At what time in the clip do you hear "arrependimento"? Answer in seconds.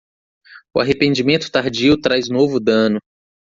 0.81-1.51